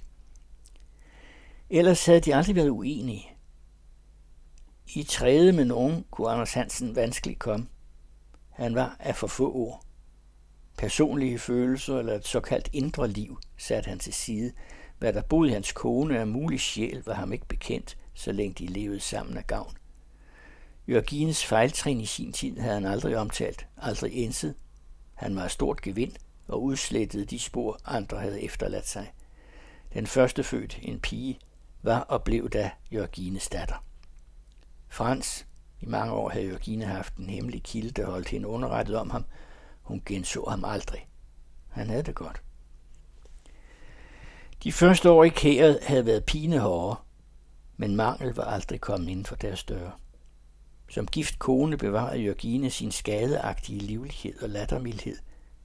Ellers 1.70 2.06
havde 2.06 2.20
de 2.20 2.34
aldrig 2.34 2.56
været 2.56 2.68
uenige. 2.68 3.30
I 4.94 5.02
træde 5.02 5.52
med 5.52 5.64
nogen 5.64 6.04
kunne 6.10 6.30
Anders 6.30 6.52
Hansen 6.52 6.96
vanskeligt 6.96 7.38
komme. 7.38 7.66
Han 8.50 8.74
var 8.74 8.96
af 9.00 9.16
for 9.16 9.26
få 9.26 9.52
ord. 9.52 9.84
Personlige 10.78 11.38
følelser 11.38 11.98
eller 11.98 12.14
et 12.14 12.26
såkaldt 12.26 12.68
indre 12.72 13.08
liv 13.08 13.38
satte 13.56 13.88
han 13.88 13.98
til 13.98 14.12
side. 14.12 14.52
Hvad 14.98 15.12
der 15.12 15.22
boede 15.22 15.52
hans 15.52 15.72
kone 15.72 16.18
af 16.18 16.26
mulig 16.26 16.60
sjæl 16.60 17.02
var 17.06 17.14
ham 17.14 17.32
ikke 17.32 17.48
bekendt, 17.48 17.98
så 18.14 18.32
længe 18.32 18.54
de 18.54 18.66
levede 18.66 19.00
sammen 19.00 19.36
af 19.36 19.46
gavn. 19.46 19.76
Jørgines 20.88 21.44
fejltrin 21.44 22.00
i 22.00 22.06
sin 22.06 22.32
tid 22.32 22.58
havde 22.58 22.74
han 22.74 22.86
aldrig 22.86 23.16
omtalt, 23.16 23.66
aldrig 23.76 24.12
indset. 24.12 24.54
Han 25.14 25.36
var 25.36 25.48
stort 25.48 25.82
gevind 25.82 26.12
og 26.48 26.62
udslettede 26.62 27.24
de 27.24 27.38
spor, 27.38 27.78
andre 27.84 28.20
havde 28.20 28.42
efterladt 28.42 28.88
sig. 28.88 29.12
Den 29.94 30.06
første 30.06 30.44
født, 30.44 30.78
en 30.82 31.00
pige, 31.00 31.38
var 31.82 32.00
og 32.00 32.22
blev 32.22 32.50
da 32.50 32.70
Jørgines 32.92 33.48
datter. 33.48 33.84
Frans, 34.88 35.46
i 35.80 35.86
mange 35.86 36.12
år 36.12 36.28
havde 36.28 36.46
Jørgine 36.46 36.84
haft 36.84 37.16
en 37.16 37.30
hemmelig 37.30 37.62
kilde, 37.62 37.90
der 37.90 38.06
holdt 38.06 38.28
hende 38.28 38.48
underrettet 38.48 38.96
om 38.96 39.10
ham. 39.10 39.24
Hun 39.82 40.02
genså 40.06 40.44
ham 40.48 40.64
aldrig. 40.64 41.08
Han 41.68 41.90
havde 41.90 42.02
det 42.02 42.14
godt. 42.14 42.42
De 44.62 44.72
første 44.72 45.10
år 45.10 45.24
i 45.24 45.28
kæret 45.28 45.78
havde 45.82 46.06
været 46.06 46.24
pinehårde, 46.24 47.00
men 47.76 47.96
mangel 47.96 48.34
var 48.34 48.44
aldrig 48.44 48.80
kommet 48.80 49.08
inden 49.08 49.26
for 49.26 49.36
deres 49.36 49.64
døre. 49.64 49.92
Som 50.88 51.06
gift 51.06 51.38
kone 51.38 51.76
bevarede 51.76 52.22
Jørgine 52.22 52.70
sin 52.70 52.92
skadeagtige 52.92 53.78
livlighed 53.78 54.42
og 54.42 54.48
lattermildhed, 54.48 55.16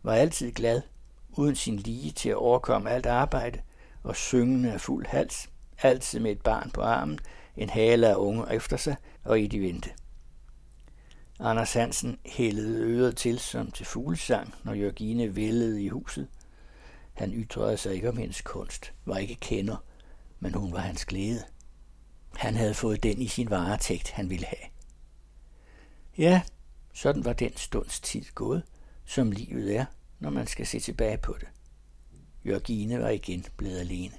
var 0.04 0.14
altid 0.14 0.52
glad, 0.52 0.82
uden 1.30 1.56
sin 1.56 1.76
lige 1.76 2.12
til 2.12 2.30
at 2.30 2.36
overkomme 2.36 2.90
alt 2.90 3.06
arbejde, 3.06 3.60
og 4.04 4.16
syngende 4.16 4.72
af 4.72 4.82
fuld 4.82 5.06
hals, 5.06 5.50
altid 5.82 6.20
med 6.20 6.32
et 6.32 6.42
barn 6.42 6.72
på 6.72 6.82
armen, 6.82 7.20
en 7.58 7.70
hale 7.70 8.08
af 8.08 8.16
unge 8.16 8.56
efter 8.56 8.78
sig 8.78 8.96
og 9.24 9.40
i 9.40 9.48
de 9.48 9.62
vente. 9.62 9.90
Anders 11.40 11.74
Hansen 11.74 12.20
hældede 12.26 12.84
øret 12.84 13.18
til 13.18 13.40
som 13.40 13.72
til 13.72 13.86
fuglesang, 13.86 14.56
når 14.64 14.74
Jørgine 14.74 15.36
vældede 15.36 15.84
i 15.84 15.88
huset. 15.88 16.28
Han 17.14 17.34
ytrede 17.34 17.78
sig 17.78 17.94
ikke 17.94 18.10
om 18.10 18.18
hendes 18.18 18.42
kunst, 18.42 18.94
var 19.06 19.18
ikke 19.18 19.36
kender, 19.36 19.84
men 20.40 20.54
hun 20.54 20.74
var 20.74 20.80
hans 20.80 21.06
glæde. 21.06 21.44
Han 22.36 22.56
havde 22.56 22.74
fået 22.74 23.04
den 23.04 23.22
i 23.22 23.28
sin 23.28 23.50
varetægt, 23.50 24.12
han 24.12 24.30
ville 24.30 24.46
have. 24.46 24.71
Ja, 26.18 26.42
sådan 26.94 27.26
var 27.26 27.34
den 27.34 27.58
stunds 27.58 28.00
tid 28.00 28.24
gået, 28.36 28.64
som 29.06 29.32
livet 29.32 29.76
er, 29.78 29.86
når 30.20 30.30
man 30.30 30.48
skal 30.48 30.68
se 30.68 30.80
tilbage 30.80 31.18
på 31.18 31.36
det. 31.40 31.48
Jørgine 32.46 33.00
var 33.00 33.10
igen 33.10 33.46
blevet 33.58 33.80
alene. 33.80 34.14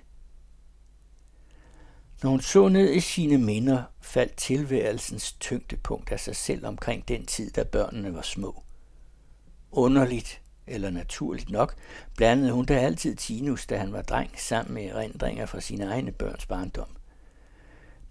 Når 2.22 2.30
hun 2.30 2.40
så 2.40 2.68
ned 2.68 2.94
i 2.94 3.00
sine 3.00 3.38
minder, 3.38 3.82
faldt 4.00 4.37
tilværelsens 4.37 5.32
tyngdepunkt 5.32 6.12
af 6.12 6.20
sig 6.20 6.37
selv 6.37 6.66
omkring 6.66 7.08
den 7.08 7.26
tid, 7.26 7.50
da 7.50 7.64
børnene 7.64 8.14
var 8.14 8.22
små. 8.22 8.62
Underligt, 9.70 10.42
eller 10.66 10.90
naturligt 10.90 11.50
nok, 11.50 11.76
blandede 12.16 12.52
hun 12.52 12.64
da 12.64 12.78
altid 12.78 13.16
Tinus, 13.16 13.66
da 13.66 13.76
han 13.76 13.92
var 13.92 14.02
dreng, 14.02 14.30
sammen 14.40 14.75
med 14.75 14.84
erindringer 14.84 15.46
fra 15.46 15.61
sine 15.61 15.84
egne 15.84 16.12
børns 16.12 16.46
barndom. 16.46 16.96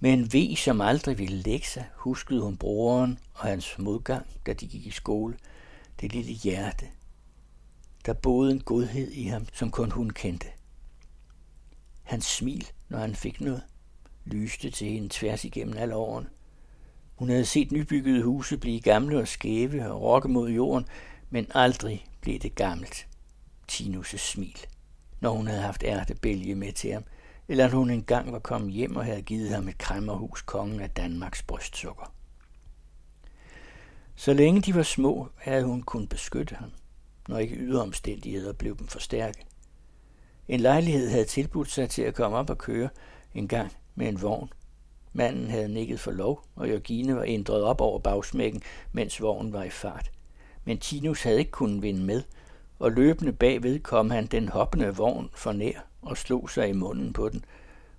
Med 0.04 0.14
en 0.14 0.34
V, 0.34 0.56
som 0.56 0.82
aldrig 0.82 1.18
ville 1.18 1.38
lægge 1.38 1.68
sig, 1.68 1.86
huskede 1.96 2.42
hun 2.42 2.58
broren 2.58 3.20
og 3.34 3.42
hans 3.42 3.80
modgang, 3.80 4.26
da 4.46 4.54
de 4.54 4.68
gik 4.68 4.88
i 4.88 4.92
skole. 4.92 5.38
Det 6.00 6.14
lille 6.14 6.34
hjerte. 6.34 6.86
Der 8.06 8.14
boede 8.14 8.52
en 8.52 8.60
godhed 8.60 9.12
i 9.12 9.24
ham, 9.24 9.48
som 9.54 9.72
kun 9.72 9.92
hun 9.92 10.10
kendte. 10.10 10.48
Hans 12.04 12.26
smil, 12.26 12.72
når 12.90 13.00
han 13.00 13.16
fik 13.16 13.42
noget, 13.42 13.62
lyste 14.26 14.70
til 14.70 14.88
hende 14.88 15.10
tværs 15.12 15.46
igennem 15.46 15.78
alle 15.78 15.96
årene. 15.96 16.30
Hun 17.16 17.30
havde 17.30 17.46
set 17.46 17.72
nybyggede 17.72 18.24
huse 18.24 18.58
blive 18.58 18.82
gamle 18.82 19.20
og 19.20 19.28
skæve 19.28 19.92
og 19.92 20.02
rokke 20.02 20.30
mod 20.30 20.50
jorden, 20.50 20.88
men 21.30 21.48
aldrig 21.54 22.06
blev 22.22 22.40
det 22.40 22.56
gammelt. 22.56 23.08
Tinus' 23.72 24.18
smil, 24.18 24.58
når 25.20 25.32
hun 25.32 25.48
havde 25.48 25.62
haft 25.62 25.84
ærtebælge 25.84 26.56
med 26.56 26.74
til 26.74 26.94
ham, 26.94 27.04
eller 27.52 27.66
at 27.66 27.72
hun 27.72 27.90
engang 27.90 28.32
var 28.32 28.40
kommet 28.40 28.74
hjem 28.74 28.96
og 28.96 29.06
havde 29.06 29.22
givet 29.22 29.50
ham 29.50 29.68
et 29.68 29.78
kræmmerhus, 29.78 30.42
kongen 30.42 30.80
af 30.80 30.90
Danmarks 30.90 31.44
brystsukker. 31.44 32.14
Så 34.16 34.34
længe 34.34 34.62
de 34.62 34.76
var 34.76 34.84
små, 34.84 35.28
havde 35.38 35.64
hun 35.64 35.82
kunnet 35.82 36.10
beskytte 36.10 36.56
ham, 36.56 36.72
når 37.28 37.38
ikke 37.38 37.56
ydre 37.56 37.82
omstændigheder 37.82 38.54
blev 38.54 38.78
dem 38.78 38.88
for 38.88 39.00
stærke. 39.00 39.46
En 40.48 40.60
lejlighed 40.60 41.10
havde 41.10 41.26
tilbudt 41.26 41.72
sig 41.72 41.90
til 41.90 42.02
at 42.02 42.16
komme 42.16 42.38
op 42.38 42.50
og 42.50 42.58
køre 42.58 42.90
en 43.34 43.48
gang 43.48 43.72
med 43.96 44.08
en 44.08 44.22
vogn. 44.22 44.50
Manden 45.14 45.50
havde 45.50 45.74
nikket 45.74 46.00
for 46.00 46.12
lov, 46.12 46.44
og 46.56 46.70
Jørgine 46.70 47.16
var 47.16 47.24
ændret 47.28 47.64
op 47.64 47.82
over 47.82 48.00
bagsmækken, 48.00 48.64
mens 48.92 49.22
vognen 49.22 49.54
var 49.54 49.64
i 49.64 49.70
fart. 49.70 50.12
Men 50.66 50.78
Tinus 50.78 51.24
havde 51.24 51.40
ikke 51.40 51.52
kunnet 51.52 51.82
vinde 51.82 52.04
med, 52.04 52.24
og 52.80 52.92
løbende 52.92 53.34
bagved 53.34 53.80
kom 53.80 54.10
han 54.10 54.26
den 54.26 54.50
hoppende 54.50 54.96
vogn 54.96 55.30
for 55.34 55.52
nær 55.52 55.91
og 56.02 56.18
slog 56.18 56.50
sig 56.50 56.70
i 56.70 56.74
munden 56.74 57.14
på 57.14 57.30
den. 57.30 57.46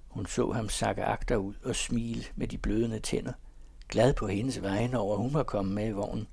Hun 0.09 0.27
så 0.27 0.53
ham 0.53 0.69
sakke 0.69 1.05
agter 1.05 1.37
ud 1.37 1.55
og 1.65 1.77
smile 1.77 2.25
med 2.35 2.49
de 2.49 2.59
blødende 2.59 3.01
tænder, 3.01 3.33
glad 3.89 4.15
på 4.15 4.27
hendes 4.27 4.63
vegne 4.63 4.99
over, 4.99 5.17
at 5.17 5.23
hun 5.23 5.35
var 5.35 5.43
kommet 5.43 5.75
med 5.75 5.89
i 5.89 5.93
vognen. 5.93 6.29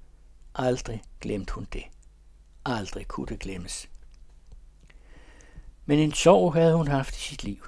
Aldrig 0.56 1.04
glemte 1.22 1.54
hun 1.54 1.68
det. 1.74 1.84
Aldrig 2.66 3.08
kunne 3.08 3.28
det 3.28 3.40
glemmes. 3.40 3.90
Men 5.86 6.00
en 6.00 6.14
sorg 6.14 6.54
havde 6.54 6.76
hun 6.76 6.88
haft 6.88 7.18
i 7.18 7.20
sit 7.20 7.44
liv. 7.44 7.66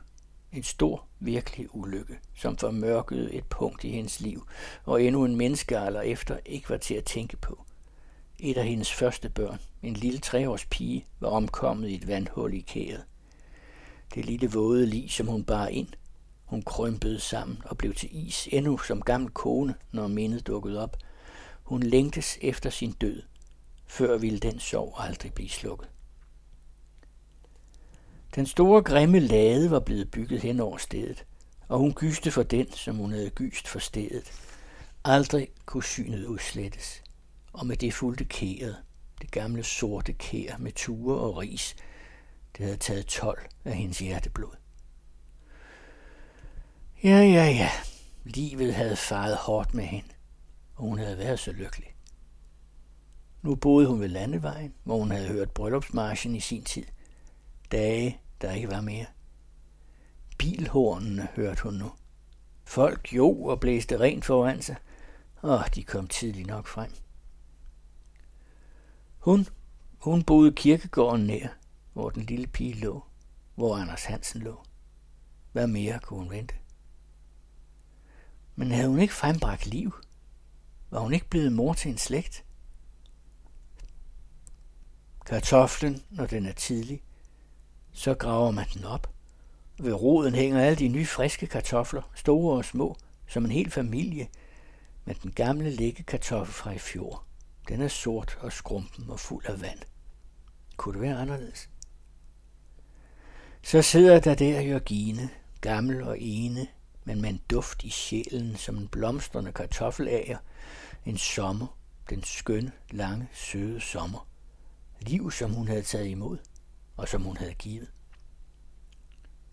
En 0.51 0.63
stor, 0.63 1.05
virkelig 1.19 1.75
ulykke, 1.75 2.19
som 2.35 2.57
formørkede 2.57 3.33
et 3.33 3.45
punkt 3.45 3.83
i 3.83 3.89
hendes 3.89 4.19
liv, 4.19 4.47
og 4.85 5.03
endnu 5.03 5.25
en 5.25 5.35
menneskealder 5.35 6.01
efter 6.01 6.37
ikke 6.45 6.69
var 6.69 6.77
til 6.77 6.93
at 6.93 7.03
tænke 7.03 7.37
på. 7.37 7.65
Et 8.39 8.57
af 8.57 8.65
hendes 8.65 8.93
første 8.93 9.29
børn, 9.29 9.59
en 9.83 9.93
lille 9.93 10.19
treårs 10.19 10.65
pige, 10.65 11.05
var 11.19 11.29
omkommet 11.29 11.89
i 11.89 11.95
et 11.95 12.07
vandhul 12.07 12.53
i 12.53 12.59
kæret. 12.59 13.03
Det 14.15 14.25
lille 14.25 14.51
våde 14.51 14.85
lig, 14.85 15.11
som 15.11 15.27
hun 15.27 15.43
bar 15.43 15.67
ind. 15.67 15.87
Hun 16.45 16.61
krympede 16.61 17.19
sammen 17.19 17.57
og 17.65 17.77
blev 17.77 17.93
til 17.93 18.27
is 18.27 18.49
endnu 18.51 18.77
som 18.77 19.01
gammel 19.01 19.31
kone, 19.31 19.75
når 19.91 20.07
mindet 20.07 20.47
dukkede 20.47 20.83
op. 20.83 20.97
Hun 21.63 21.83
længtes 21.83 22.37
efter 22.41 22.69
sin 22.69 22.91
død. 22.91 23.21
Før 23.87 24.17
ville 24.17 24.39
den 24.39 24.59
sorg 24.59 24.95
aldrig 24.97 25.33
blive 25.33 25.49
slukket. 25.49 25.89
Den 28.35 28.45
store 28.45 28.81
grimme 28.81 29.19
lade 29.19 29.71
var 29.71 29.79
blevet 29.79 30.11
bygget 30.11 30.41
hen 30.41 30.59
over 30.59 30.77
stedet, 30.77 31.25
og 31.67 31.79
hun 31.79 31.93
gyste 31.93 32.31
for 32.31 32.43
den, 32.43 32.71
som 32.71 32.95
hun 32.95 33.11
havde 33.11 33.29
gyst 33.29 33.67
for 33.67 33.79
stedet. 33.79 34.31
Aldrig 35.03 35.47
kunne 35.65 35.83
synet 35.83 36.25
udslettes, 36.25 37.03
og 37.53 37.67
med 37.67 37.77
det 37.77 37.93
fulgte 37.93 38.25
kæret, 38.25 38.75
det 39.21 39.31
gamle 39.31 39.63
sorte 39.63 40.13
kær 40.13 40.57
med 40.57 40.71
ture 40.71 41.19
og 41.19 41.37
ris, 41.37 41.75
det 42.57 42.65
havde 42.65 42.77
taget 42.77 43.05
tolv 43.05 43.39
af 43.65 43.75
hendes 43.75 43.99
hjerteblod. 43.99 44.55
Ja, 47.03 47.17
ja, 47.17 47.45
ja. 47.45 47.69
Livet 48.23 48.73
havde 48.73 48.95
faret 48.95 49.37
hårdt 49.37 49.73
med 49.73 49.83
hende, 49.83 50.09
og 50.75 50.83
hun 50.83 50.97
havde 50.97 51.17
været 51.17 51.39
så 51.39 51.51
lykkelig. 51.51 51.95
Nu 53.41 53.55
boede 53.55 53.87
hun 53.87 53.99
ved 53.99 54.07
landevejen, 54.07 54.73
hvor 54.83 54.97
hun 54.97 55.11
havde 55.11 55.27
hørt 55.27 55.51
bryllupsmarchen 55.51 56.35
i 56.35 56.39
sin 56.39 56.63
tid. 56.63 56.85
Dage, 57.71 58.19
der 58.41 58.51
ikke 58.51 58.71
var 58.71 58.81
mere. 58.81 59.05
Bilhornene 60.37 61.27
hørte 61.35 61.63
hun 61.63 61.73
nu. 61.73 61.91
Folk 62.63 63.13
jo 63.13 63.43
og 63.43 63.59
blæste 63.59 63.99
rent 63.99 64.25
foran 64.25 64.61
sig, 64.61 64.75
og 65.41 65.75
de 65.75 65.83
kom 65.83 66.07
tidligt 66.07 66.47
nok 66.47 66.67
frem. 66.67 66.91
Hun, 69.19 69.47
hun 69.97 70.23
boede 70.23 70.51
kirkegården 70.51 71.25
nær, 71.25 71.47
hvor 71.93 72.09
den 72.09 72.23
lille 72.23 72.47
pige 72.47 72.73
lå, 72.73 73.03
hvor 73.55 73.77
Anders 73.77 74.03
Hansen 74.03 74.41
lå. 74.41 74.63
Hvad 75.51 75.67
mere 75.67 75.99
kunne 75.99 76.19
hun 76.19 76.29
vente? 76.29 76.55
Men 78.55 78.71
havde 78.71 78.87
hun 78.87 78.99
ikke 78.99 79.13
frembragt 79.13 79.65
liv? 79.65 79.95
Var 80.89 80.99
hun 80.99 81.13
ikke 81.13 81.29
blevet 81.29 81.53
mor 81.53 81.73
til 81.73 81.91
en 81.91 81.97
slægt? 81.97 82.45
Kartoflen, 85.25 86.03
når 86.09 86.25
den 86.25 86.45
er 86.45 86.53
tidlig, 86.53 87.01
så 87.91 88.13
graver 88.13 88.51
man 88.51 88.67
den 88.73 88.83
op. 88.83 89.13
Ved 89.79 89.93
roden 89.93 90.35
hænger 90.35 90.61
alle 90.61 90.75
de 90.75 90.87
nye 90.87 91.05
friske 91.05 91.47
kartofler, 91.47 92.01
store 92.15 92.57
og 92.57 92.65
små, 92.65 92.97
som 93.27 93.45
en 93.45 93.51
hel 93.51 93.71
familie, 93.71 94.27
med 95.05 95.15
den 95.15 95.31
gamle 95.31 95.69
læggekartoffel 95.69 96.53
fra 96.53 96.71
i 96.71 96.79
fjor. 96.79 97.23
Den 97.67 97.81
er 97.81 97.87
sort 97.87 98.37
og 98.41 98.53
skrumpen 98.53 99.09
og 99.09 99.19
fuld 99.19 99.45
af 99.45 99.61
vand. 99.61 99.79
Kunne 100.77 100.93
det 100.93 101.01
være 101.01 101.17
anderledes? 101.17 101.69
Så 103.63 103.81
sidder 103.81 104.19
der 104.19 104.35
der 104.35 104.61
Jørgine, 104.61 105.29
gammel 105.61 106.03
og 106.03 106.19
ene, 106.19 106.67
men 107.03 107.21
med 107.21 107.29
en 107.29 107.41
duft 107.49 107.83
i 107.83 107.89
sjælen 107.89 108.55
som 108.55 108.77
en 108.77 108.87
blomstrende 108.87 109.51
kartoffelager. 109.51 110.37
En 111.05 111.17
sommer, 111.17 111.77
den 112.09 112.23
skønne, 112.23 112.71
lange, 112.91 113.27
søde 113.33 113.81
sommer. 113.81 114.27
Liv, 115.01 115.31
som 115.31 115.51
hun 115.51 115.67
havde 115.67 115.81
taget 115.81 116.07
imod, 116.07 116.37
og 116.97 117.07
som 117.07 117.21
hun 117.21 117.37
havde 117.37 117.53
givet. 117.53 117.91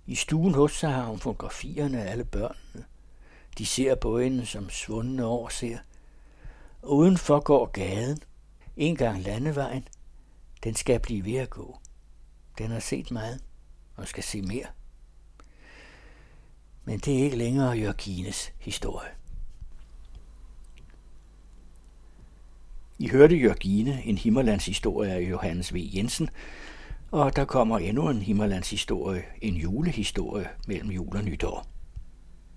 I 0.07 0.15
stuen 0.15 0.55
hos 0.55 0.73
sig 0.73 0.93
har 0.93 1.05
hun 1.05 1.19
fotografierne 1.19 2.03
af 2.03 2.11
alle 2.11 2.25
børnene. 2.25 2.85
De 3.59 3.67
ser 3.67 3.95
på 3.95 4.19
hende, 4.19 4.47
som 4.47 4.71
svundne 4.71 5.25
år 5.25 5.49
ser. 5.49 5.79
Udenfor 6.83 7.41
går 7.41 7.67
gaden, 7.67 8.19
en 8.77 8.97
gang 8.97 9.23
landevejen. 9.23 9.89
Den 10.65 10.75
skal 10.75 11.01
blive 11.01 11.25
ved 11.25 11.37
at 11.37 11.51
gå. 11.51 11.79
Den 12.59 12.71
har 12.71 12.81
set 12.81 13.11
meget 13.11 13.41
og 13.99 14.09
skal 14.09 14.23
se 14.23 14.43
mere. 14.43 14.67
Men 16.85 16.99
det 16.99 17.19
er 17.19 17.25
ikke 17.25 17.37
længere 17.37 17.71
Jørgines 17.71 18.53
historie. 18.59 19.09
I 22.99 23.09
hørte 23.09 23.37
Jørgine, 23.37 24.03
en 24.05 24.19
Himmerlands 24.19 24.67
historie 24.67 25.13
af 25.13 25.21
Johannes 25.21 25.75
V. 25.75 25.91
Jensen, 25.95 26.29
og 27.11 27.37
der 27.37 27.45
kommer 27.45 27.79
endnu 27.79 28.09
en 28.09 28.23
Himmerlands 28.23 28.71
historie, 28.71 29.25
en 29.41 29.55
julehistorie 29.55 30.49
mellem 30.67 30.91
jul 30.91 31.17
og 31.17 31.25
nytår. 31.25 31.78